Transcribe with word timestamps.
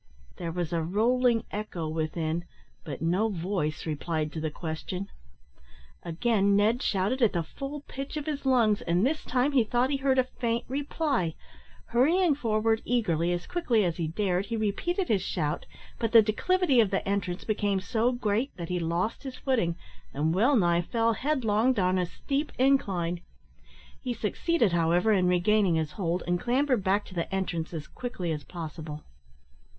There 0.37 0.51
was 0.51 0.73
a 0.73 0.81
rolling 0.81 1.43
echo 1.51 1.87
within, 1.87 2.45
but 2.83 3.03
no 3.03 3.29
voice 3.29 3.85
replied 3.85 4.31
to 4.33 4.41
the 4.41 4.49
question. 4.49 5.09
Again 6.01 6.55
Ned 6.55 6.81
shouted 6.81 7.21
at 7.21 7.33
the 7.33 7.43
full 7.43 7.81
pitch 7.81 8.17
of 8.17 8.25
his 8.25 8.43
lungs, 8.43 8.81
and 8.81 9.05
this 9.05 9.23
time 9.23 9.51
he 9.51 9.63
thought 9.63 9.91
he 9.91 9.97
heard 9.97 10.17
a 10.17 10.23
faint 10.23 10.65
reply. 10.67 11.35
Hurrying 11.85 12.33
forward 12.33 12.81
eagerly, 12.83 13.31
as 13.31 13.45
quickly 13.45 13.85
as 13.85 13.97
he 13.97 14.07
dared, 14.07 14.47
he 14.47 14.57
repeated 14.57 15.07
his 15.07 15.21
shout, 15.21 15.67
but 15.99 16.13
the 16.13 16.23
declivity 16.23 16.79
of 16.79 16.89
the 16.89 17.07
entrance 17.07 17.43
became 17.43 17.79
so 17.79 18.11
great 18.11 18.49
that 18.57 18.69
he 18.69 18.79
lost 18.79 19.21
his 19.21 19.35
footing 19.35 19.75
and 20.15 20.33
well 20.33 20.55
nigh 20.55 20.81
fell 20.81 21.13
headlong 21.13 21.73
down 21.73 21.99
a 21.99 22.07
steep 22.07 22.51
incline. 22.57 23.21
He 24.01 24.15
succeeded, 24.15 24.71
however, 24.71 25.13
in 25.13 25.27
regaining 25.27 25.75
his 25.75 25.91
hold, 25.91 26.23
and 26.25 26.39
clambered 26.39 26.83
back 26.83 27.05
to 27.05 27.13
the 27.13 27.31
entrance 27.31 27.71
as 27.71 27.85
quickly 27.85 28.31
as 28.31 28.43
possible. 28.43 29.03